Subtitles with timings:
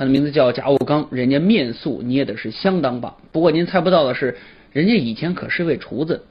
[0.00, 3.14] 他的名字叫贾武刚，人家面塑捏的是相当棒。
[3.32, 4.34] 不过您猜不到的是，
[4.72, 6.24] 人家以前可是位厨子。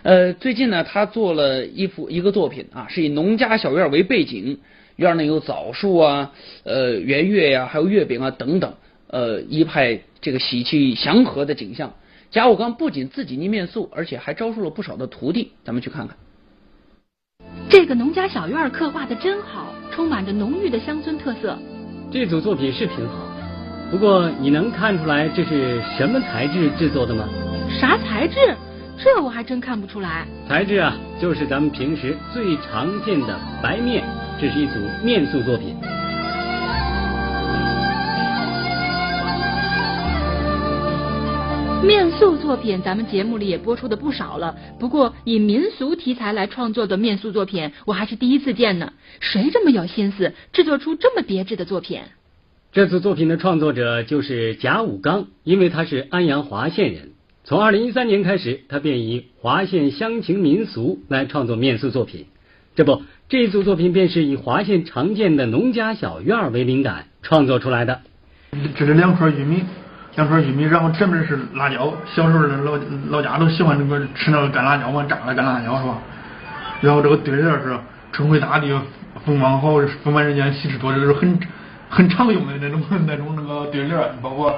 [0.00, 4.58] 呃，最近呢，他做了一幅一个作品啊，是以农家小院为背景，
[4.96, 6.32] 院内有枣树啊，
[6.64, 8.72] 呃，圆月呀，还有月饼啊等等，
[9.08, 11.92] 呃，一派这个喜气祥和的景象。
[12.30, 15.52] 贾武刚不仅自己捏面塑，而且还招收了不少的徒弟。
[15.62, 16.16] 咱们去看看，
[17.68, 21.58] 这个农家小院刻画的真好，充满着浓郁的乡村特色。
[22.12, 23.14] 这组作品是挺好，
[23.88, 27.24] 不过你能看出来这是什么材质制作的吗？
[27.80, 28.34] 啥材质？
[28.98, 30.26] 这我还真看不出来。
[30.48, 34.02] 材质啊，就是咱们平时最常见的白面。
[34.40, 35.76] 这是一组面塑作品。
[42.20, 44.54] 面塑作品，咱们节目里也播出的不少了。
[44.78, 48.92] 不过以民俗题材来创作的面塑作品，我还是第一次见呢。
[49.20, 52.02] 谁这么有心思制作出这么别致的作品？
[52.72, 57.12] 这次作品的创作者就是贾武刚，因为他是安阳华县人。
[57.44, 62.26] 从二零一三年开始，他便以华县乡情民俗来创作面塑作品。
[62.76, 68.02] 这不，这组作品便是以华县常见的农家小院为灵感创作出来的。
[68.76, 69.62] 这是两块玉米，
[70.20, 71.94] 两颗玉米，然后这面是辣椒。
[72.04, 75.96] 小时候老老家都喜欢那个吃那个干辣椒嘛，炸的干辣椒是吧？
[76.82, 77.74] 然后这个对联是
[78.12, 78.68] “春回大地
[79.24, 81.40] 风光好，福满人间喜事多”，这是很
[81.88, 84.54] 很常用的那种那种那个对联，包括。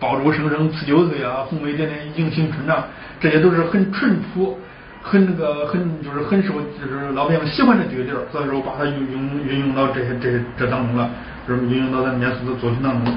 [0.00, 2.82] 爆竹声声辞旧岁啊，红梅点点迎新春呐，
[3.20, 4.58] 这些都是很淳朴、
[5.00, 11.08] 很那个、很就是很受就是老百姓喜欢的对联，所以说把它运用运用到这些这这当中了，
[11.46, 13.16] 就是运用到咱面试的作品当中，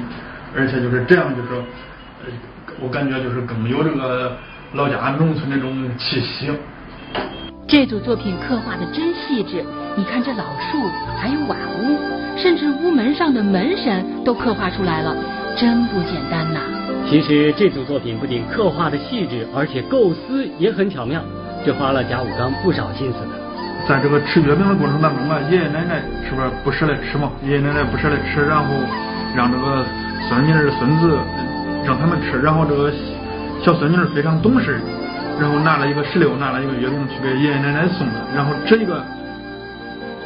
[0.56, 1.48] 而且就是这样，就是
[2.24, 2.32] 呃
[2.80, 4.36] 我感觉就是更有这个
[4.72, 6.50] 老家农村那种气息。
[7.68, 9.64] 这组作品刻画的真细致，
[9.96, 10.88] 你看这老树，
[11.20, 11.98] 还有瓦屋，
[12.38, 15.14] 甚至屋门上的门神都刻画出来了，
[15.56, 16.60] 真不简单呐。
[17.08, 21.20] 其实这组作品不仅刻画的细致，而且构思也很巧妙，
[21.64, 23.34] 这花了贾武刚不少心思呢。
[23.88, 27.30] 在这个吃月饼的过程当中啊，爷爷奶奶是不是不舍得吃嘛？
[27.44, 28.74] 爷爷奶奶不舍得吃，然后
[29.34, 29.84] 让这个
[30.28, 31.18] 孙女儿孙子
[31.84, 32.92] 让他们吃，然后这个
[33.62, 34.80] 小孙女非常懂事，
[35.40, 38.14] 然后拿了一个石榴，拿了一个月饼去给爷爷奶奶送的。
[38.34, 39.02] 然后这个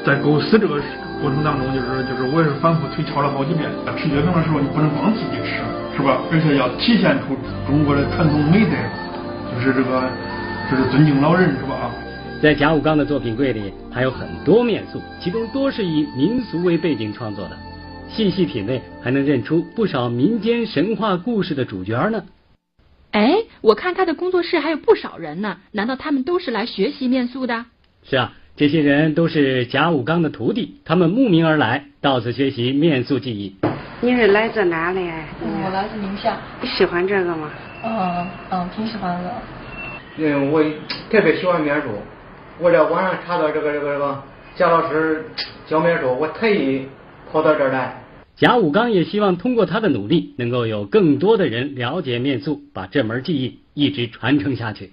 [0.05, 0.81] 在构思这个
[1.21, 3.69] 过程当中，就是就是我也是反复推敲了好几遍。
[3.97, 5.61] 吃月饼的时候，你不能光自己吃。
[5.97, 6.17] 是吧？
[6.33, 7.37] 而且要体现出
[7.67, 8.73] 中国的传统美德，
[9.53, 10.01] 就是这个，
[10.71, 11.75] 就是尊敬老人，是吧？
[11.75, 11.91] 啊
[12.41, 17.57] 在贾武刚的作品柜里还有很多面塑，其中多是以民俗为背景创作的。
[18.13, 22.25] 细细品味，还能认出不少民间神话故事的主角呢。
[23.13, 27.65] 哎，我看他的工作室还有不少人呢，难道他们都是来学习面塑的？
[28.05, 33.57] 是啊，这些人都是贾武刚的徒弟，他们慕名而来，到此学习面塑技艺。
[34.01, 35.01] 你是来自哪里？
[35.43, 36.37] 我来自宁夏。
[36.61, 37.51] 你喜欢这个吗？
[37.85, 39.33] 嗯嗯，挺喜欢的。
[40.17, 40.63] 嗯，我
[41.11, 41.89] 特别喜欢面塑。
[42.59, 44.23] 我在网上查到这个这个这个
[44.57, 45.25] 贾老师
[45.67, 46.87] 教面塑，我特意
[47.33, 48.00] 跑到这儿来。
[48.41, 54.93] 贾武刚也希望通过他的努力，能够有更多的人了解面塑，把这门技艺一直传承下去。